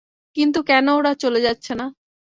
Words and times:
কিন্তু 0.37 0.59
কেন 0.63 0.85
ওরা 0.91 1.11
চলে 1.15 1.39
যাচ্ছে 1.39 1.71
না? 1.75 1.85